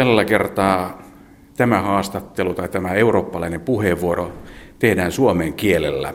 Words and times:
Tällä 0.00 0.24
kertaa 0.24 1.02
tämä 1.56 1.80
haastattelu 1.80 2.54
tai 2.54 2.68
tämä 2.68 2.94
eurooppalainen 2.94 3.60
puheenvuoro 3.60 4.32
tehdään 4.78 5.12
suomen 5.12 5.54
kielellä. 5.54 6.14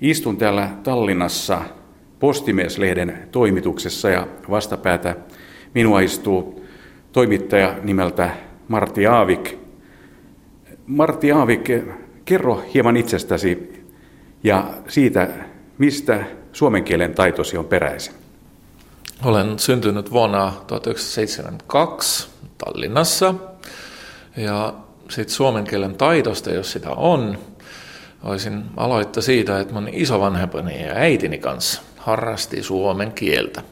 Istun 0.00 0.36
täällä 0.36 0.70
Tallinnassa 0.82 1.60
Postimieslehden 2.18 3.28
toimituksessa 3.32 4.08
ja 4.08 4.26
vastapäätä 4.50 5.16
minua 5.74 6.00
istuu 6.00 6.64
toimittaja 7.12 7.74
nimeltä 7.82 8.30
Martti 8.68 9.06
Aavik. 9.06 9.58
Martti 10.86 11.32
Aavik, 11.32 11.70
kerro 12.24 12.62
hieman 12.74 12.96
itsestäsi 12.96 13.82
ja 14.44 14.70
siitä, 14.88 15.28
mistä 15.78 16.24
suomen 16.52 16.84
kielen 16.84 17.14
taitosi 17.14 17.56
on 17.56 17.64
peräisin. 17.64 18.14
Olen 19.24 19.58
syntynyt 19.58 20.10
vuonna 20.10 20.52
1972 20.66 22.37
Tallinnassa 22.58 23.34
ja 24.36 24.74
sitten 25.08 25.34
suomen 25.34 25.64
kielen 25.64 25.94
taidosta, 25.94 26.50
jos 26.50 26.72
sitä 26.72 26.90
on, 26.90 27.38
olisin 28.22 28.64
aloittaa 28.76 29.22
siitä, 29.22 29.60
että 29.60 29.74
mun 29.74 29.88
isovanhempani 29.92 30.86
ja 30.86 30.92
äitini 30.94 31.38
kanssa 31.38 31.82
harrasti 31.96 32.62
suomen 32.62 33.12
kieltä. 33.12 33.62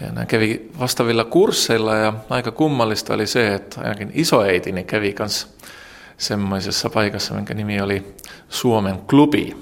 Ja 0.00 0.06
nämä 0.06 0.26
kävi 0.26 0.70
vastaavilla 0.80 1.24
kursseilla 1.24 1.96
ja 1.96 2.12
aika 2.30 2.50
kummallista 2.50 3.14
oli 3.14 3.26
se, 3.26 3.54
että 3.54 3.80
ainakin 3.80 4.10
isoäitini 4.14 4.84
kävi 4.84 5.12
kanssa 5.12 5.48
semmoisessa 6.16 6.90
paikassa, 6.90 7.34
minkä 7.34 7.54
nimi 7.54 7.80
oli 7.80 8.14
Suomen 8.48 8.98
klubi. 8.98 9.56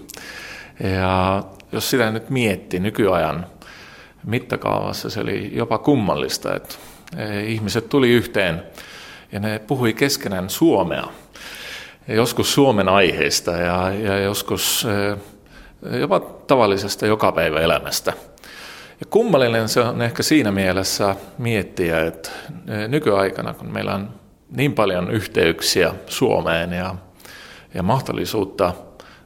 Ja 0.80 1.42
jos 1.72 1.90
sitä 1.90 2.10
nyt 2.10 2.30
mietti 2.30 2.80
nykyajan 2.80 3.46
mittakaavassa, 4.26 5.10
se 5.10 5.20
oli 5.20 5.50
jopa 5.54 5.78
kummallista, 5.78 6.56
että 6.56 6.74
ihmiset 7.46 7.88
tuli 7.88 8.10
yhteen 8.10 8.62
ja 9.32 9.40
ne 9.40 9.58
puhui 9.58 9.92
keskenään 9.92 10.50
suomea. 10.50 11.04
Ja 12.08 12.14
joskus 12.14 12.54
Suomen 12.54 12.88
aiheista 12.88 13.50
ja, 13.50 13.92
ja 13.92 14.18
joskus 14.18 14.86
jopa 16.00 16.20
tavallisesta 16.20 17.06
elämästä. 17.62 18.12
Ja 19.00 19.06
kummallinen 19.10 19.68
se 19.68 19.80
on 19.80 20.02
ehkä 20.02 20.22
siinä 20.22 20.52
mielessä 20.52 21.16
miettiä, 21.38 22.00
että 22.00 22.30
nykyaikana, 22.88 23.54
kun 23.54 23.72
meillä 23.72 23.94
on 23.94 24.10
niin 24.50 24.72
paljon 24.72 25.10
yhteyksiä 25.10 25.94
Suomeen 26.06 26.72
ja, 26.72 26.94
ja 27.74 27.82
mahdollisuutta 27.82 28.72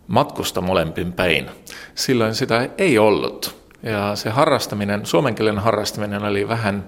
matkusta 0.06 0.60
molempin 0.60 1.12
päin, 1.12 1.50
silloin 1.94 2.34
sitä 2.34 2.68
ei 2.78 2.98
ollut. 2.98 3.56
Ja 3.82 4.16
se 4.16 4.30
harrastaminen, 4.30 5.06
suomen 5.06 5.34
kielen 5.34 5.58
harrastaminen 5.58 6.24
oli 6.24 6.48
vähän, 6.48 6.84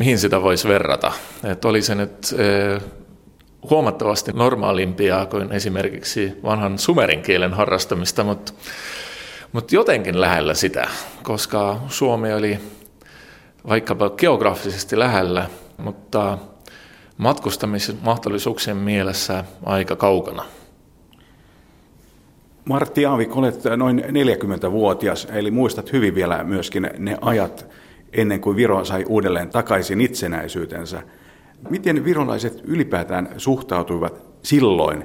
mihin 0.00 0.18
sitä 0.18 0.42
voisi 0.42 0.68
verrata. 0.68 1.12
Että 1.44 1.68
oli 1.68 1.82
se 1.82 1.94
nyt 1.94 2.36
huomattavasti 3.70 4.32
normaalimpia 4.32 5.26
kuin 5.26 5.52
esimerkiksi 5.52 6.32
vanhan 6.42 6.78
sumerin 6.78 7.22
kielen 7.22 7.54
harrastamista, 7.54 8.24
mutta, 8.24 8.52
mutta 9.52 9.74
jotenkin 9.74 10.20
lähellä 10.20 10.54
sitä, 10.54 10.88
koska 11.22 11.80
Suomi 11.88 12.32
oli 12.32 12.58
vaikkapa 13.68 14.10
geografisesti 14.10 14.98
lähellä, 14.98 15.46
mutta 15.78 16.38
matkustamismahdollisuuksien 17.16 18.76
mielessä 18.76 19.44
aika 19.64 19.96
kaukana. 19.96 20.44
Martti 22.64 23.06
Aavik, 23.06 23.36
olet 23.36 23.60
noin 23.76 24.04
40-vuotias, 24.06 25.28
eli 25.32 25.50
muistat 25.50 25.92
hyvin 25.92 26.14
vielä 26.14 26.44
myöskin 26.44 26.90
ne 26.98 27.18
ajat 27.20 27.66
ennen 28.12 28.40
kuin 28.40 28.56
Viro 28.56 28.84
sai 28.84 29.04
uudelleen 29.08 29.50
takaisin 29.50 30.00
itsenäisyytensä. 30.00 31.02
Miten 31.70 32.04
virolaiset 32.04 32.60
ylipäätään 32.64 33.28
suhtautuivat 33.36 34.22
silloin 34.42 35.04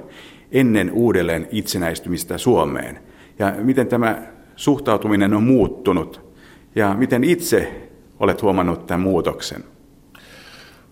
ennen 0.52 0.92
uudelleen 0.92 1.48
itsenäistymistä 1.50 2.38
Suomeen? 2.38 2.98
Ja 3.38 3.54
miten 3.58 3.86
tämä 3.86 4.22
suhtautuminen 4.56 5.34
on 5.34 5.42
muuttunut? 5.42 6.26
Ja 6.74 6.94
miten 6.94 7.24
itse 7.24 7.88
olet 8.20 8.42
huomannut 8.42 8.86
tämän 8.86 9.00
muutoksen? 9.00 9.64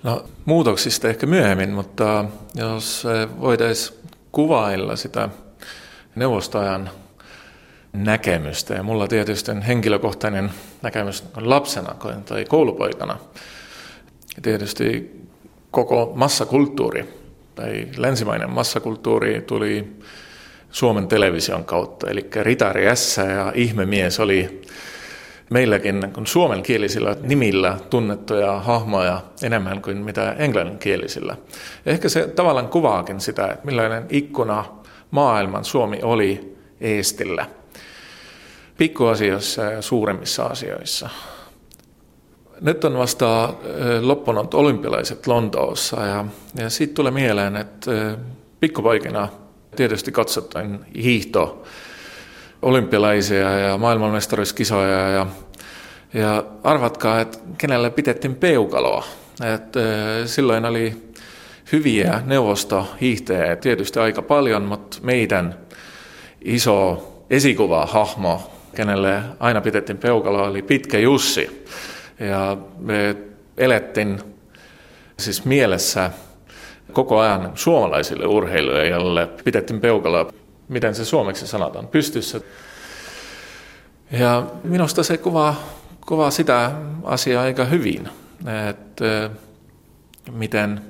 No, 0.03 0.25
muutoksista 0.45 1.09
ehkä 1.09 1.27
myöhemmin, 1.27 1.71
mutta 1.71 2.25
jos 2.55 3.07
voitaisiin 3.41 3.99
kuvailla 4.33 4.97
sitä 4.97 5.29
neuvostoajan 6.17 6.91
näkemystä. 7.95 8.75
Ja 8.75 8.83
mulla 8.83 9.09
tietysti 9.09 9.53
henkilökohtainen 9.67 10.51
näkemys 10.83 11.25
lapsena 11.37 11.95
tai 12.25 12.45
koulupoikana. 12.45 13.19
Ja 14.37 14.43
tietysti 14.43 15.21
koko 15.71 16.13
massakulttuuri 16.15 17.09
tai 17.55 17.89
länsimainen 17.97 18.51
massakulttuuri 18.51 19.41
tuli 19.41 19.97
Suomen 20.71 21.09
television 21.09 21.65
kautta. 21.65 22.11
Eli 22.11 22.27
Ritari 22.43 22.97
S 22.97 23.17
ja 23.17 23.53
Ihmemies 23.55 24.21
oli 24.21 24.63
meilläkin 25.51 26.11
kun 26.15 26.27
suomenkielisillä 26.27 27.17
nimillä 27.23 27.79
tunnettuja 27.91 28.61
hahmoja 28.61 29.21
enemmän 29.43 29.83
kuin 29.83 29.97
mitä 29.97 30.33
englanninkielisillä. 30.33 31.37
Ehkä 31.87 32.09
se 32.09 32.29
tavallaan 32.29 32.69
kuvaakin 32.69 33.21
sitä, 33.21 33.47
että 33.47 33.67
millainen 33.67 34.07
ikkuna 34.11 34.65
maailman 35.11 35.65
Suomi 35.65 35.99
oli 36.03 36.57
Eestillä. 36.81 37.47
Pikkuasioissa 38.79 39.63
ja 39.63 39.83
suuremmissa 39.83 40.45
asioissa. 40.45 41.09
Nyt 42.61 42.85
on 42.85 42.99
vasta 42.99 43.55
loppunut 44.01 44.55
olympialaiset 44.55 45.27
Lontoossa 45.27 46.01
ja, 46.07 46.25
ja 46.55 46.71
siitä 46.71 46.95
tulee 46.95 47.13
mieleen, 47.13 47.57
että 47.57 47.91
pikkupoikina 48.61 49.29
tietysti 49.77 50.13
katsottiin 50.13 50.81
hiihto 50.95 51.65
olympialaisia 52.63 53.59
ja 53.59 53.79
maailmanmestaruuskisoja 53.79 55.09
ja, 55.09 55.27
ja 56.15 56.45
arvatkaa, 56.65 57.21
että 57.21 57.39
kenelle 57.59 57.91
pidettiin 57.91 58.35
peukaloa. 58.35 59.05
Et, 59.55 59.73
silloin 60.27 60.65
oli 60.65 60.97
hyviä 61.73 62.23
neuvostohiihtäjiä 62.25 63.57
tietysti 63.57 63.99
aika 63.99 64.23
paljon, 64.23 64.63
mutta 64.63 64.99
meidän 65.03 65.59
iso 66.41 67.11
esikuva 67.31 67.87
hahmo, 67.87 68.51
kenelle 68.75 69.23
aina 69.41 69.61
pidettiin 69.61 69.99
peukaloa, 69.99 70.49
oli 70.49 70.63
Pitkä 70.63 70.99
Jussi. 70.99 71.65
Ja 72.21 72.57
me 72.79 73.17
elettiin 73.57 74.19
siis 75.19 75.45
mielessä 75.45 76.11
koko 76.93 77.19
ajan 77.19 77.53
suomalaisille 77.55 78.27
urheilijoille, 78.27 78.89
joille 78.89 79.27
pidettiin 79.45 79.81
peukaloa, 79.81 80.33
miten 80.69 80.95
se 80.95 81.05
suomeksi 81.05 81.47
sanotaan, 81.47 81.87
pystyssä. 81.89 82.41
Ja 84.11 84.47
minusta 84.65 85.03
se 85.03 85.19
kuvaa, 85.19 85.69
kuvaa 86.07 86.31
sitä 86.31 86.71
asiaa 87.05 87.43
aika 87.43 87.65
hyvin, 87.65 88.09
että 88.71 89.31
miten 90.33 90.81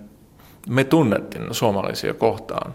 me 0.69 0.85
tunnettiin 0.85 1.55
suomalaisia 1.55 2.15
kohtaan. 2.15 2.75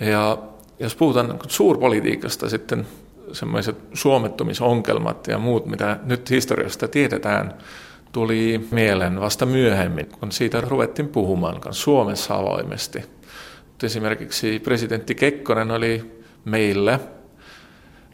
Ja 0.00 0.38
jos 0.78 0.94
puhutaan 0.94 1.38
suurpolitiikasta 1.48 2.48
sitten 2.48 2.86
semmoiset 3.32 3.76
suomettumisongelmat 3.92 5.26
ja 5.26 5.38
muut, 5.38 5.66
mitä 5.66 5.98
nyt 6.02 6.30
historiasta 6.30 6.88
tiedetään, 6.88 7.54
tuli 8.12 8.68
mieleen 8.70 9.20
vasta 9.20 9.46
myöhemmin, 9.46 10.06
kun 10.06 10.32
siitä 10.32 10.60
ruvettiin 10.60 11.08
puhumaan 11.08 11.60
Suomessa 11.70 12.34
avoimesti. 12.34 13.04
Esimerkiksi 13.82 14.58
presidentti 14.58 15.14
Kekkonen 15.14 15.70
oli 15.70 16.22
meille 16.44 17.00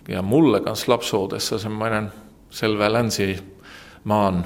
ja 0.09 0.23
mulle 0.23 0.61
kanssa 0.61 0.93
lapsuudessa 0.93 1.59
semmoinen 1.59 2.13
selvä 2.51 2.93
länsimaan 2.93 4.45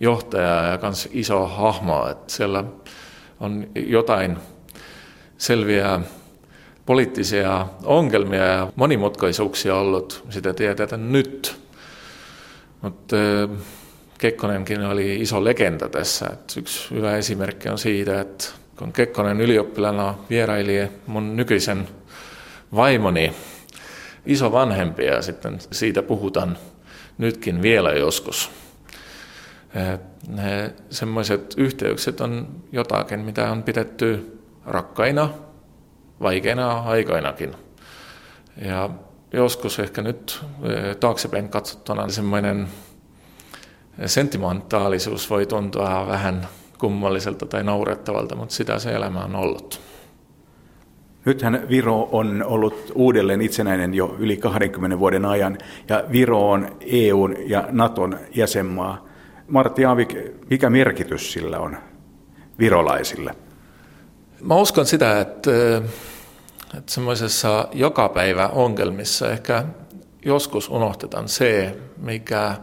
johtaja 0.00 0.62
ja 0.62 0.78
kans 0.78 1.08
iso 1.12 1.46
hahmo, 1.46 2.08
että 2.08 2.32
siellä 2.32 2.64
on 3.40 3.66
jotain 3.74 4.36
selviä 5.38 6.00
poliittisia 6.86 7.66
ongelmia 7.84 8.44
ja 8.44 8.72
monimutkaisuuksia 8.76 9.74
ollut, 9.74 10.24
sitä 10.30 10.54
tiedetään 10.54 11.12
nyt. 11.12 11.56
Mutta 12.82 13.16
Kekkonenkin 14.18 14.82
oli 14.82 15.20
iso 15.20 15.44
legenda 15.44 15.88
tässä. 15.88 16.26
Et 16.32 16.56
yksi 16.56 16.90
hyvä 16.90 17.16
esimerkki 17.16 17.68
on 17.68 17.78
siitä, 17.78 18.20
että 18.20 18.44
kun 18.76 18.92
Kekkonen 18.92 19.40
ylioppilana 19.40 20.14
vieraili 20.30 20.88
mun 21.06 21.36
nykyisen 21.36 21.88
vaimoni 22.74 23.32
iso 24.26 24.52
vanhempia 24.52 25.14
ja 25.14 25.22
sitten 25.22 25.58
siitä 25.72 26.02
puhutaan 26.02 26.58
nytkin 27.18 27.62
vielä 27.62 27.92
joskus. 27.92 28.50
Semmoiset 30.90 31.54
yhteykset 31.56 32.20
on 32.20 32.48
jotakin, 32.72 33.20
mitä 33.20 33.50
on 33.50 33.62
pidetty 33.62 34.38
rakkaina 34.66 35.30
vaikeina 36.22 36.70
aikainakin. 36.70 37.54
Ja 38.64 38.90
joskus 39.32 39.78
ehkä 39.78 40.02
nyt 40.02 40.40
eh, 40.62 40.96
taaksepäin 40.96 41.48
katsottuna 41.48 42.08
semmoinen 42.08 42.68
sentimentaalisuus 44.06 45.30
voi 45.30 45.46
tuntua 45.46 46.06
vähän 46.08 46.48
kummalliselta 46.78 47.46
tai 47.46 47.64
naurettavalta, 47.64 48.36
mutta 48.36 48.54
sitä 48.54 48.78
se 48.78 48.92
elämä 48.92 49.24
on 49.24 49.36
ollut. 49.36 49.80
Nythän 51.24 51.66
Viro 51.68 52.08
on 52.12 52.44
ollut 52.46 52.92
uudelleen 52.94 53.40
itsenäinen 53.40 53.94
jo 53.94 54.16
yli 54.18 54.36
20 54.36 54.98
vuoden 54.98 55.24
ajan, 55.24 55.58
ja 55.88 56.04
Viro 56.12 56.50
on 56.50 56.76
EUn 56.80 57.36
ja 57.46 57.64
Naton 57.70 58.18
jäsenmaa. 58.34 59.06
Martti 59.48 59.84
Aavik, 59.84 60.14
mikä 60.50 60.70
merkitys 60.70 61.32
sillä 61.32 61.58
on 61.58 61.76
virolaisille? 62.58 63.34
Mä 64.40 64.54
uskon 64.54 64.86
sitä, 64.86 65.20
että, 65.20 65.50
että 66.78 66.92
semmoisessa 66.92 67.68
joka 67.72 68.08
päivä 68.08 68.48
ongelmissa 68.48 69.30
ehkä 69.30 69.64
joskus 70.24 70.68
unohdetaan 70.68 71.28
se, 71.28 71.76
mikä 71.96 72.54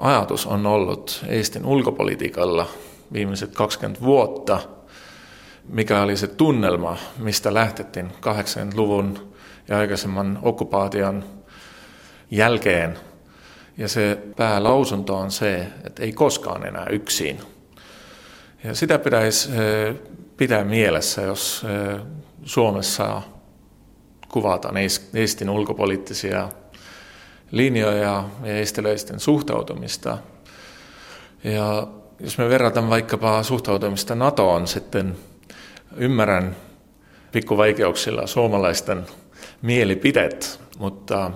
ajatus 0.00 0.46
on 0.46 0.66
ollut 0.66 1.24
Eestin 1.28 1.66
ulkopolitiikalla 1.66 2.66
viimeiset 3.12 3.54
20 3.54 4.00
vuotta, 4.00 4.60
mikä 5.68 6.02
oli 6.02 6.16
se 6.16 6.26
tunnelma, 6.26 6.96
mistä 7.18 7.54
lähtettiin 7.54 8.08
80-luvun 8.08 9.32
ja 9.68 9.78
aikaisemman 9.78 10.38
okkupaation 10.42 11.24
jälkeen. 12.30 12.98
Ja 13.78 13.88
se 13.88 14.18
päälausunto 14.36 15.16
on 15.16 15.30
se, 15.30 15.66
että 15.84 16.02
ei 16.02 16.12
koskaan 16.12 16.66
enää 16.66 16.86
yksin. 16.90 17.40
Ja 18.64 18.74
sitä 18.74 18.98
pitäisi 18.98 19.48
pitää 20.36 20.64
mielessä, 20.64 21.22
jos 21.22 21.66
Suomessa 22.48 23.22
kuvataan 24.28 24.74
Eestin 25.14 25.50
ulkopoliittisia 25.50 26.48
linjoja 27.50 28.24
ja 28.44 28.56
estiläisten 28.56 29.20
suhtautumista. 29.20 30.18
Ja 31.44 31.86
jos 32.20 32.38
me 32.38 32.48
verrataan 32.48 32.90
vaikkapa 32.90 33.42
suhtautumista 33.42 34.14
NATOon, 34.14 34.66
sitten 34.66 35.16
ymmärrän 35.96 36.56
pikkuvaikeuksilla 37.32 38.26
suomalaisten 38.26 39.06
mielipidet, 39.62 40.60
mutta 40.78 41.30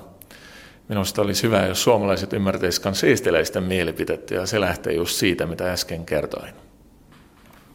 minusta 0.89 1.23
olisi 1.23 1.43
hyvä, 1.43 1.67
jos 1.67 1.83
suomalaiset 1.83 2.33
ymmärtäisivät 2.33 2.85
myös 2.85 3.05
eestiläisten 3.05 3.63
mielipidettä, 3.63 4.35
ja 4.35 4.47
se 4.47 4.61
lähtee 4.61 4.93
just 4.93 5.17
siitä, 5.17 5.47
mitä 5.47 5.73
äsken 5.73 6.05
kertoin. 6.05 6.55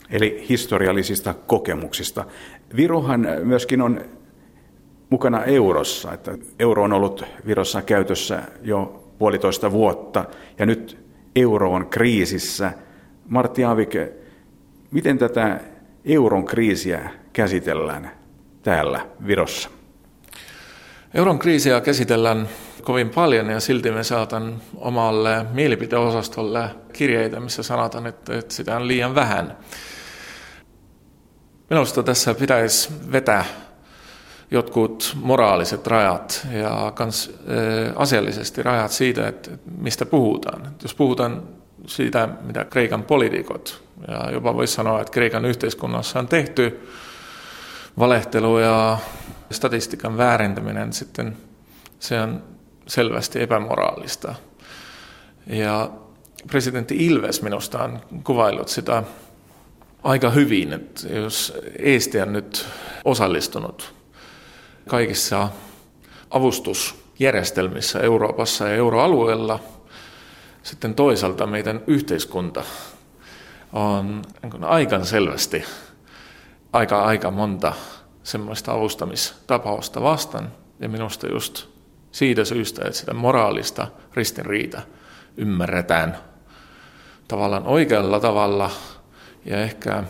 Eli 0.09 0.45
historiallisista 0.49 1.33
kokemuksista. 1.33 2.25
Virohan 2.75 3.27
myöskin 3.43 3.81
on 3.81 4.01
mukana 5.09 5.43
eurossa. 5.43 6.13
Että 6.13 6.37
euro 6.59 6.83
on 6.83 6.93
ollut 6.93 7.23
Virossa 7.45 7.81
käytössä 7.81 8.41
jo 8.61 9.03
puolitoista 9.19 9.71
vuotta 9.71 10.25
ja 10.59 10.65
nyt 10.65 10.97
euro 11.35 11.73
on 11.73 11.87
kriisissä. 11.89 12.73
Martti 13.29 13.63
Aavike, 13.63 14.13
miten 14.91 15.17
tätä 15.17 15.59
euron 16.05 16.45
kriisiä 16.45 17.09
käsitellään 17.33 18.11
täällä 18.63 19.05
Virossa? 19.27 19.69
Euron 21.13 21.39
kriisiä 21.39 21.81
käsitellään 21.81 22.49
kovin 22.87 23.09
paljon 23.09 23.49
ja 23.49 23.59
silti 23.59 23.91
me 23.91 24.03
saatan 24.03 24.61
omalle 24.75 25.45
mielipideosastolle 25.51 26.69
kirjeitä, 26.93 27.39
missä 27.39 27.63
sanotaan, 27.63 28.07
että, 28.07 28.37
että 28.37 28.53
sitä 28.53 28.75
on 28.75 28.87
liian 28.87 29.15
vähän. 29.15 29.57
Minusta 31.69 32.03
tässä 32.03 32.33
pitäisi 32.33 32.89
vetää 33.11 33.45
jotkut 34.51 35.17
moraaliset 35.21 35.87
rajat 35.87 36.47
ja 36.51 36.91
kans 36.95 37.31
asiallisesti 37.95 38.63
rajat 38.63 38.91
siitä, 38.91 39.27
että 39.27 39.51
mistä 39.77 40.05
puhutaan. 40.05 40.75
Jos 40.83 40.95
puhutaan 40.95 41.43
siitä, 41.87 42.29
mitä 42.41 42.65
Kreikan 42.65 43.03
poliitikot, 43.03 43.83
ja 44.07 44.31
jopa 44.31 44.55
voisi 44.55 44.73
sanoa, 44.73 45.01
että 45.01 45.13
Kreikan 45.13 45.45
yhteiskunnassa 45.45 46.19
on 46.19 46.27
tehty 46.27 46.89
valehtelu 47.99 48.59
ja 48.59 48.97
statistiikan 49.51 50.17
väärentäminen, 50.17 50.93
sitten 50.93 51.37
se 51.99 52.21
on 52.21 52.56
selvästi 52.87 53.41
epämoraalista. 53.41 54.35
Ja 55.47 55.89
presidentti 56.47 57.05
Ilves 57.05 57.41
minusta 57.41 57.83
on 57.83 57.99
kuvailut 58.23 58.67
sitä 58.67 59.03
aika 60.03 60.29
hyvin, 60.29 60.73
että 60.73 61.07
jos 61.07 61.53
Eesti 61.79 62.21
on 62.21 62.33
nyt 62.33 62.65
osallistunut 63.05 63.93
kaikissa 64.87 65.49
avustusjärjestelmissä 66.29 67.99
Euroopassa 67.99 68.67
ja 68.67 68.75
euroalueella. 68.75 69.59
Sitten 70.63 70.95
toisaalta 70.95 71.47
meidän 71.47 71.81
yhteiskunta 71.87 72.63
on 73.73 74.21
niin 74.43 74.63
aikan 74.63 75.05
selvästi 75.05 75.63
aika, 76.73 77.03
aika 77.03 77.31
monta 77.31 77.73
semmoista 78.23 78.71
avustamistapausta 78.71 80.01
vastaan. 80.01 80.51
Ja 80.79 80.89
minusta 80.89 81.27
just 81.27 81.76
siitä 82.17 82.45
syystä, 82.45 82.81
että 82.85 82.99
sitä 82.99 83.13
moraalista 83.13 83.87
ristinriitä 84.13 84.81
ymmärretään 85.37 86.17
tavallaan 87.27 87.67
oikealla 87.67 88.19
tavalla. 88.19 88.71
Ja 89.45 89.61
ehkä 89.61 90.03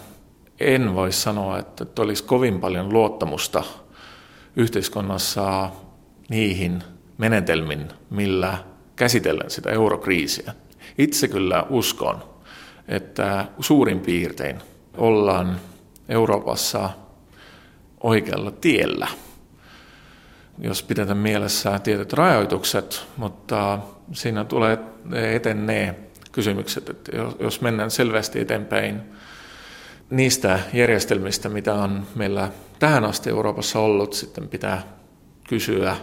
en 0.59 0.95
voi 0.95 1.11
sanoa, 1.11 1.59
että 1.59 2.01
olisi 2.01 2.23
kovin 2.23 2.59
paljon 2.59 2.93
luottamusta– 2.93 3.63
yhteiskunnassa 4.57 5.69
niihin 6.29 6.83
menetelmin, 7.17 7.87
millä 8.09 8.57
käsitellään 8.95 9.51
sitä 9.51 9.69
eurokriisiä. 9.69 10.53
Itse 10.97 11.27
kyllä 11.27 11.65
uskon, 11.69 12.23
että 12.87 13.45
suurin 13.59 13.99
piirtein 13.99 14.61
ollaan 14.97 15.59
Euroopassa 16.09 16.89
oikealla 18.03 18.51
tiellä, 18.51 19.07
jos 20.57 20.83
pidetään 20.83 21.17
mielessä 21.17 21.79
tietyt 21.79 22.13
rajoitukset, 22.13 23.05
mutta 23.17 23.79
siinä 24.13 24.45
tulee 24.45 24.77
eteen 25.35 25.65
ne 25.65 25.95
kysymykset, 26.31 26.89
että 26.89 27.11
jos 27.39 27.61
mennään 27.61 27.91
selvästi 27.91 28.39
eteenpäin 28.39 29.01
niistä 30.09 30.59
järjestelmistä, 30.73 31.49
mitä 31.49 31.73
on 31.73 32.07
meillä 32.15 32.51
tähän 32.79 33.05
asti 33.05 33.29
Euroopassa 33.29 33.79
ollut, 33.79 34.13
sitten 34.13 34.47
pitää 34.47 34.83
kysyä 35.49 35.97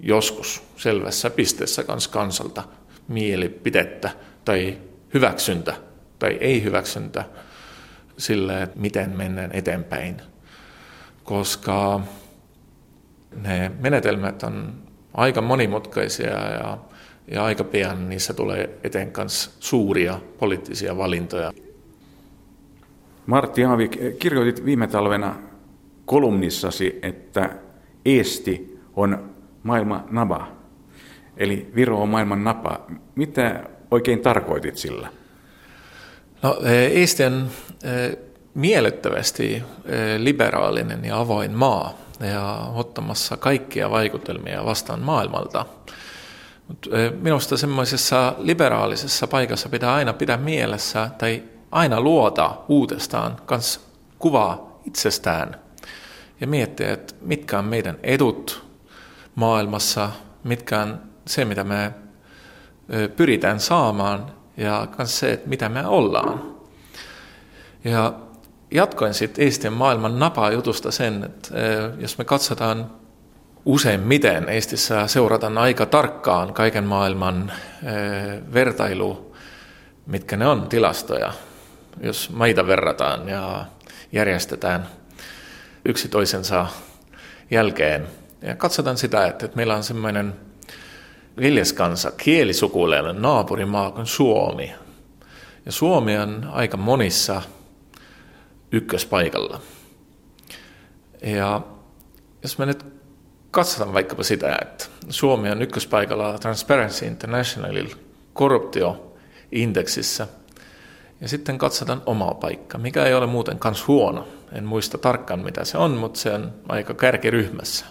joskus 0.00 0.62
selvässä 0.76 1.30
pisteessä 1.30 1.84
kans 1.84 2.08
kansalta 2.08 2.62
mielipidettä 3.08 4.10
tai 4.44 4.78
hyväksyntä 5.14 5.74
tai 6.18 6.38
ei-hyväksyntä 6.40 7.24
sille, 8.18 8.62
että 8.62 8.80
miten 8.80 9.10
mennään 9.10 9.50
eteenpäin. 9.52 10.22
Koska 11.24 12.00
ne 13.36 13.70
menetelmät 13.80 14.42
on 14.42 14.74
aika 15.14 15.40
monimutkaisia 15.40 16.30
ja, 16.30 16.78
ja 17.30 17.44
aika 17.44 17.64
pian 17.64 18.08
niissä 18.08 18.34
tulee 18.34 18.78
eteen 18.84 19.12
kanssa 19.12 19.50
suuria 19.60 20.20
poliittisia 20.38 20.96
valintoja. 20.96 21.52
Martti 23.26 23.64
Aavik, 23.64 23.98
kirjoitit 24.18 24.64
viime 24.64 24.86
talvena 24.86 25.36
kolumnissasi, 26.04 26.98
että 27.02 27.50
Eesti 28.04 28.80
on 28.96 29.30
maailman 29.62 30.04
napa, 30.10 30.52
eli 31.36 31.70
Viro 31.74 32.02
on 32.02 32.08
maailman 32.08 32.44
napa. 32.44 32.86
Mitä 33.14 33.64
oikein 33.90 34.20
tarkoitit 34.20 34.76
sillä? 34.76 35.08
No, 36.42 36.60
e, 36.64 36.86
Eesti 36.86 37.24
on 37.24 37.48
e, 37.84 38.18
miellyttävästi 38.54 39.54
e, 39.54 39.62
liberaalinen 40.18 41.04
ja 41.04 41.20
avoin 41.20 41.52
maa 41.52 41.98
ja 42.20 42.70
ottamassa 42.74 43.36
kaikkia 43.36 43.90
vaikutelmia 43.90 44.64
vastaan 44.64 45.00
maailmalta. 45.00 45.66
Minusta 47.20 47.56
semmoisessa 47.56 48.34
liberaalisessa 48.38 49.26
paikassa 49.26 49.68
pitää 49.68 49.94
aina 49.94 50.12
pitää 50.12 50.36
mielessä 50.36 51.10
tai 51.18 51.42
aina 51.70 52.00
luota 52.00 52.56
uudestaan 52.68 53.36
kans 53.46 53.80
kuvaa 54.18 54.80
itsestään 54.86 55.56
ja 56.40 56.46
miettiä, 56.46 56.92
että 56.92 57.14
mitkä 57.20 57.58
on 57.58 57.64
meidän 57.64 57.98
edut 58.02 58.64
maailmassa, 59.34 60.10
mitkä 60.44 60.80
on 60.80 61.00
se, 61.26 61.44
mitä 61.44 61.64
me 61.64 61.94
pyritään 63.16 63.60
saamaan 63.60 64.32
ja 64.56 64.86
myös 64.98 65.18
se, 65.18 65.32
että 65.32 65.48
mitä 65.48 65.68
me 65.68 65.86
ollaan. 65.86 66.56
Ja 67.84 68.12
jatkoin 68.70 69.14
sitten 69.14 69.44
Eestin 69.44 69.72
maailman 69.72 70.18
napaa 70.18 70.52
jutusta 70.52 70.90
sen, 70.90 71.24
että 71.24 71.48
jos 71.98 72.18
me 72.18 72.24
katsotaan 72.24 72.90
useimmiten 73.64 74.48
Eestissä 74.48 75.06
seurataan 75.06 75.58
aika 75.58 75.86
tarkkaan 75.86 76.54
kaiken 76.54 76.84
maailman 76.84 77.52
vertailu, 78.54 79.36
mitkä 80.06 80.36
ne 80.36 80.46
on 80.46 80.68
tilastoja, 80.68 81.32
jos 82.00 82.30
maita 82.30 82.66
verrataan 82.66 83.28
ja 83.28 83.64
järjestetään 84.12 84.86
yksi 85.84 86.08
toisensa 86.08 86.66
jälkeen. 87.50 88.06
Ja 88.42 88.56
katsotaan 88.56 88.96
sitä, 88.96 89.26
että 89.26 89.48
meillä 89.54 89.76
on 89.76 89.84
semmoinen 89.84 90.34
viljeskansa, 91.36 92.10
kielisukuleinen 92.10 93.22
naapurimaa 93.22 93.90
kuin 93.90 94.06
Suomi. 94.06 94.74
Ja 95.66 95.72
Suomi 95.72 96.18
on 96.18 96.50
aika 96.52 96.76
monissa 96.76 97.42
ykköspaikalla. 98.72 99.60
Ja 101.22 101.60
jos 102.42 102.58
me 102.58 102.66
nyt 102.66 102.84
katsotaan 103.50 103.94
vaikkapa 103.94 104.22
sitä, 104.22 104.58
että 104.62 104.84
Suomi 105.08 105.50
on 105.50 105.62
ykköspaikalla 105.62 106.38
Transparency 106.38 107.06
Internationalin 107.06 107.90
korruptioindeksissä, 108.32 110.26
ja 111.20 111.28
sitten 111.28 111.58
katsotaan 111.58 112.02
omaa 112.06 112.34
paikka, 112.34 112.78
mikä 112.78 113.04
ei 113.04 113.14
ole 113.14 113.26
muuten 113.26 113.58
kans 113.58 113.88
huono. 113.88 114.28
En 114.52 114.64
muista 114.64 114.98
tarkkaan 114.98 115.40
mitä 115.40 115.64
se 115.64 115.78
on, 115.78 115.90
mutta 115.90 116.20
se 116.20 116.32
on 116.32 116.52
aika 116.68 116.94
kärkiryhmässä. 116.94 117.86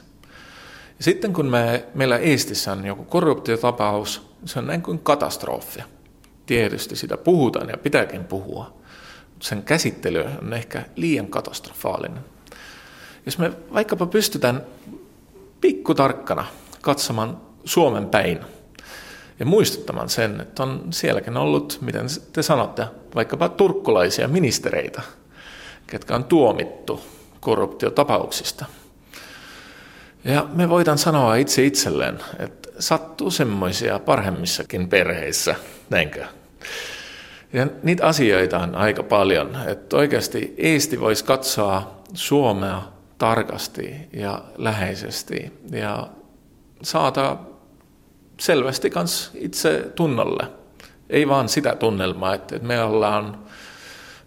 Ja 0.98 1.04
sitten 1.04 1.34
kun 1.34 1.46
me, 1.46 1.86
meillä 1.94 2.18
Eestissä 2.18 2.72
on 2.72 2.86
joku 2.86 3.04
korruptiotapaus, 3.04 4.30
se 4.46 4.60
on 4.60 4.68
näin 4.68 4.82
kuin 4.82 5.00
katastrofi. 5.00 5.84
Tietysti 6.46 6.96
sitä 6.96 7.18
puhutaan 7.18 7.70
ja 7.70 7.78
pitääkin 7.78 8.24
puhua, 8.24 8.79
sen 9.42 9.64
käsittely 9.64 10.26
on 10.42 10.54
ehkä 10.54 10.86
liian 10.96 11.28
katastrofaalinen. 11.28 12.24
Jos 13.26 13.38
me 13.38 13.52
vaikkapa 13.74 14.06
pystytään 14.06 14.64
pikkutarkkana 15.62 16.46
katsomaan 16.82 17.38
Suomen 17.66 18.06
päin 18.06 18.40
ja 19.40 19.46
muistuttamaan 19.46 20.10
sen, 20.10 20.42
että 20.42 20.64
on 20.64 20.88
sielläkin 20.90 21.38
ollut, 21.38 21.78
miten 21.82 22.06
te 22.34 22.42
sanotte, 22.44 22.86
vaikkapa 23.16 23.50
turkkulaisia 23.50 24.28
ministereitä, 24.28 25.02
ketkä 25.88 26.16
on 26.16 26.24
tuomittu 26.24 27.02
korruptiotapauksista. 27.40 28.66
Ja 30.24 30.48
me 30.54 30.70
voidaan 30.70 30.98
sanoa 30.98 31.36
itse 31.36 31.66
itselleen, 31.66 32.20
että 32.40 32.70
sattuu 32.80 33.32
semmoisia 33.32 34.00
parhemmissakin 34.00 34.90
perheissä, 34.90 35.56
näinkö? 35.90 36.26
Ja 37.54 37.68
niitä 37.84 38.08
asioita 38.08 38.60
on 38.60 38.76
aika 38.76 39.04
paljon, 39.04 39.58
että 39.68 39.98
oikeasti 39.98 40.54
Eesti 40.58 41.00
voisi 41.00 41.26
katsoa 41.26 42.02
Suomea 42.14 42.82
tarkasti 43.18 43.96
ja 44.14 44.42
läheisesti 44.58 45.52
ja 45.72 46.08
saada 46.82 47.38
selvästi 48.40 48.90
kans 48.90 49.32
itse 49.34 49.92
tunnolle. 49.96 50.48
Ei 51.10 51.28
vaan 51.28 51.50
sitä 51.50 51.76
tunnelmaa, 51.76 52.34
että 52.34 52.60
me 52.60 52.84
ollaan 52.84 53.40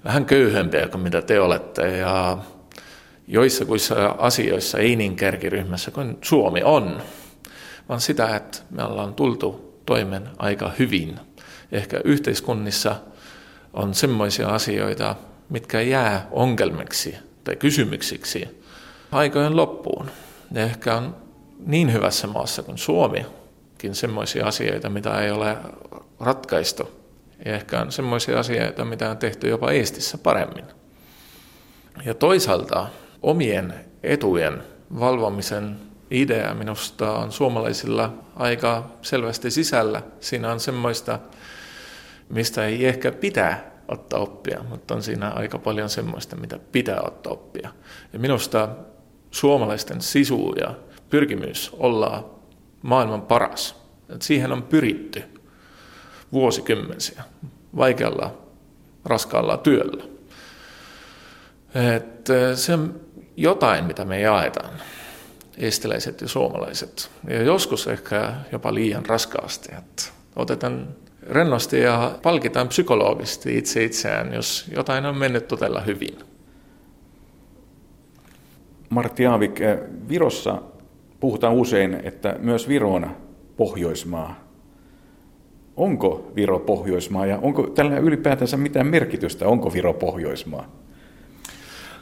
vähän 0.05 0.25
köyhempiä 0.25 0.88
kuin 0.88 1.02
mitä 1.02 1.23
te 1.23 1.41
olette 1.41 1.97
ja 1.97 2.38
joissa 3.29 3.64
kuissa 3.64 4.07
asioissa 4.19 4.79
ei 4.79 4.97
niin 4.97 5.17
kärkiryhmässä 5.17 5.91
kuin 5.91 6.19
Suomi 6.23 6.62
on, 6.62 7.02
vaan 7.88 8.00
sitä, 8.00 8.37
että 8.37 8.59
me 8.71 8.85
ollaan 8.85 9.14
tultu 9.14 9.79
toimen 9.87 10.29
aika 10.38 10.73
hyvin. 10.79 11.21
Ehkä 11.73 12.00
yhteiskunnissa 12.05 12.97
on 13.73 13.95
semmoisia 13.95 14.49
asioita, 14.49 15.17
mitkä 15.49 15.81
jää 15.81 16.29
ongelmiksi 16.31 17.17
tai 17.45 17.57
kysymyksiksi 17.57 18.62
aikojen 19.12 19.57
loppuun. 19.57 20.11
Ja 20.52 20.62
ehkä 20.62 20.97
on 20.97 21.17
niin 21.67 21.93
hyvässä 21.93 22.26
maassa 22.26 22.62
kuin 22.62 22.79
Suomikin 22.79 23.95
semmoisia 23.95 24.47
asioita, 24.47 24.91
mitä 24.91 25.21
ei 25.21 25.31
ole 25.31 25.57
ratkaistu. 26.21 26.91
Ja 27.45 27.55
ehkä 27.55 27.81
on 27.81 27.93
semmoisia 27.93 28.38
asioita, 28.38 28.85
mitä 28.85 29.11
on 29.11 29.19
tehty 29.19 29.49
jopa 29.49 29.71
Eestissä 29.71 30.19
paremmin. 30.19 30.64
Ja 32.05 32.14
toisaalta 32.14 32.87
omien 33.23 33.75
etujen 34.02 34.62
valvomisen 35.00 35.76
idea 36.11 36.55
minusta 36.55 37.12
on 37.12 37.33
suomalaisilla 37.33 38.14
aika 38.37 38.91
selvästi 39.02 39.50
sisällä. 39.50 40.02
Siinä 40.21 40.52
on 40.52 40.61
semmoista, 40.61 41.19
mistä 42.29 42.67
ei 42.67 42.87
ehkä 42.87 43.12
pitää 43.12 43.73
ottaa 43.88 44.21
oppia, 44.21 44.64
mutta 44.69 44.95
on 44.95 45.02
siinä 45.02 45.31
aika 45.31 45.59
paljon 45.59 45.88
semmoista, 45.91 46.37
mitä 46.37 46.59
pitää 46.73 47.00
ottaa 47.00 47.33
oppia. 47.33 47.73
Ja 48.12 48.19
minusta 48.19 48.69
suomalaisten 49.31 50.00
sisu 50.00 50.55
ja 50.61 50.75
pyrkimys 51.11 51.71
olla 51.79 52.31
maailman 52.83 53.23
paras, 53.23 53.76
että 54.09 54.26
siihen 54.26 54.52
on 54.52 54.62
pyritty 54.62 55.23
vuosikymmensiä 56.33 57.23
vaikealla, 57.76 58.38
raskaalla 59.05 59.57
työllä. 59.57 60.05
Että 61.97 62.57
se 62.57 62.75
on 62.75 63.00
jotain, 63.37 63.85
mitä 63.85 64.05
me 64.05 64.21
jaetaan, 64.21 64.75
estiläiset 65.59 66.21
ja 66.21 66.29
suomalaiset. 66.29 67.11
Ja 67.29 67.43
joskus 67.43 67.87
ehkä 67.87 68.33
jopa 68.52 68.75
liian 68.75 69.07
raskaasti, 69.07 69.69
että 69.79 70.02
otetaan 70.37 70.88
rennosti 71.31 71.81
ja 71.81 72.19
palkitaan 72.23 72.69
psykologisesti 72.69 73.59
itse 73.59 73.85
itseään, 73.85 74.35
jos 74.35 74.71
jotain 74.75 75.07
on 75.07 75.17
mennyt 75.17 75.49
totella 75.49 75.81
hyvin. 75.81 76.19
Martti 78.88 79.26
Aavik, 79.26 79.61
eh, 79.61 79.79
Virossa 80.09 80.62
puhutaan 81.21 81.55
usein, 81.55 82.00
että 82.02 82.37
myös 82.38 82.69
Viro 82.69 82.95
on 82.95 83.17
Pohjoismaa. 83.57 84.41
Onko 85.76 86.33
Viro 86.37 86.59
Pohjoismaa 86.59 87.26
ja 87.26 87.38
onko 87.43 87.62
tällä 87.62 87.99
ylipäätänsä 87.99 88.57
mitään 88.57 88.87
merkitystä, 88.87 89.49
onko 89.49 89.73
Viro 89.73 89.93
Pohjoismaa? 89.93 90.69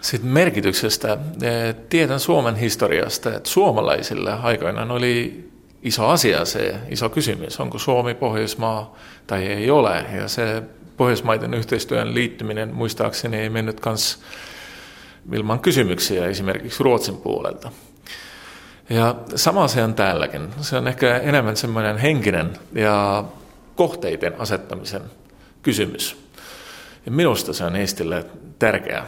Sitten 0.01 0.31
merkityksestä 0.31 1.19
eh, 1.43 1.75
tiedän 1.89 2.21
Suomen 2.21 2.57
historiasta, 2.57 3.37
että 3.37 3.49
suomalaisille 3.49 4.33
aikoinaan 4.33 4.91
oli 4.91 5.51
iso 5.83 6.07
asia 6.09 6.45
se, 6.45 6.75
iso 6.89 7.09
kysymys, 7.09 7.61
onko 7.61 7.79
Suomi 7.79 8.15
Pohjoismaa 8.15 8.97
tai 9.27 9.47
ei 9.47 9.71
ole. 9.71 10.05
Ja 10.17 10.29
se 10.29 10.63
Pohjoismaiden 10.97 11.55
yhteistyön 11.55 12.15
liittyminen 12.15 12.75
muistaakseni 12.75 13.37
ei 13.37 13.51
mennyt 13.51 13.81
kans 13.81 14.23
ilman 15.33 15.61
kysymyksiä 15.61 16.27
esimerkiksi 16.27 16.83
Ruotsin 16.83 17.17
puolelta. 17.17 17.73
Ja 18.91 19.15
sama 19.35 19.69
se 19.69 19.85
on 19.85 19.95
täälläkin. 19.95 20.49
Se 20.61 20.77
on 20.77 20.89
ehkä 20.89 21.17
enemmän 21.17 21.57
semmoinen 21.57 21.99
henkinen 21.99 22.59
ja 22.73 23.25
kohteiden 23.77 24.41
asettamisen 24.41 25.03
kysymys. 25.63 26.17
Ja 27.07 27.13
minusta 27.13 27.53
se 27.53 27.65
on 27.65 27.77
Eestille 27.77 28.27
tärkeää 28.59 29.07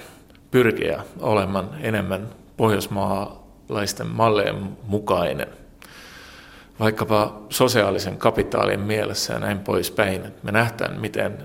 pyrkiä 0.50 1.02
olemaan 1.20 1.70
enemmän 1.80 2.28
pohjoismaalaisten 2.56 4.06
mallien 4.06 4.56
mukainen. 4.86 5.48
Vaikkapa 6.80 7.42
sosiaalisen 7.48 8.16
kapitaalin 8.16 8.80
mielessä 8.80 9.32
ja 9.32 9.38
näin 9.38 9.58
poispäin. 9.58 10.22
Me 10.42 10.52
nähdään, 10.52 11.00
miten 11.00 11.38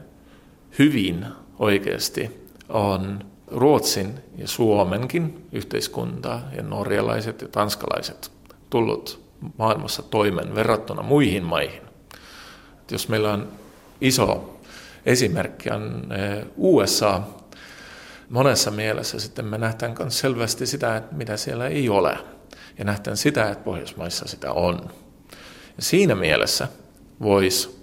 hyvin 0.80 1.26
oikeasti 1.60 2.48
on 2.70 3.26
Ruotsin 3.48 4.20
ja 4.38 4.48
Suomenkin 4.48 5.48
yhteiskunta 5.52 6.40
ja 6.56 6.64
norjalaiset 6.64 7.42
ja 7.42 7.48
tanskalaiset 7.48 8.32
tullut 8.70 9.28
maailmassa 9.58 10.04
toimen 10.04 10.56
verrattuna 10.56 11.04
muihin 11.04 11.44
maihin. 11.44 11.82
Et 12.82 12.92
jos 12.92 13.10
meillä 13.10 13.34
on 13.34 13.48
iso 14.02 14.58
esimerkki 15.08 15.70
on 15.70 16.08
eh, 16.12 16.46
USA, 16.58 17.22
monessa 18.30 18.72
mielessä 18.72 19.20
sitten 19.20 19.46
me 19.46 19.58
nähdään 19.58 19.96
myös 20.00 20.20
selvästi 20.20 20.66
sitä, 20.66 20.98
että 20.98 21.16
mitä 21.16 21.38
siellä 21.38 21.68
ei 21.68 21.90
ole. 21.90 22.18
Ja 22.78 22.86
nähdään 22.86 23.18
sitä, 23.18 23.50
että 23.50 23.64
Pohjoismaissa 23.64 24.28
sitä 24.28 24.52
on. 24.52 24.90
Siinä 25.80 26.16
mielessä 26.16 26.68
voisi 27.22 27.78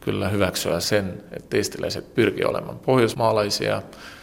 kyllä 0.00 0.28
hyväksyä 0.28 0.80
sen, 0.80 1.22
että 1.32 1.50
testiläiset 1.50 2.14
pyrkii 2.14 2.44
olemaan 2.44 2.78
pohjoismaalaisia 2.78 3.82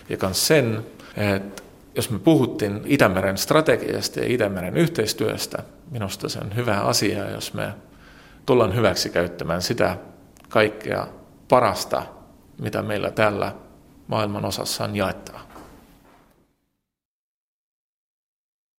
ja 0.10 0.17
myös 0.22 0.48
sen, 0.48 0.86
että 1.17 1.63
jos 1.96 2.10
me 2.10 2.19
puhuttiin 2.19 2.81
Itämeren 2.86 3.38
strategiasta 3.38 4.19
ja 4.19 4.25
Itämeren 4.34 4.77
yhteistyöstä, 4.77 5.63
minusta 5.91 6.29
se 6.29 6.39
on 6.39 6.55
hyvä 6.55 6.79
asia, 6.79 7.31
jos 7.31 7.53
me 7.53 7.74
tullaan 8.46 8.75
hyväksi 8.75 9.10
käyttämään 9.10 9.62
sitä 9.62 9.98
kaikkea 10.50 11.07
parasta, 11.48 12.03
mitä 12.62 12.81
meillä 12.81 13.12
tällä 13.12 13.51
maailman 14.07 14.46
osassa 14.46 14.84
on 14.84 14.96
jaettavaa. 14.96 15.47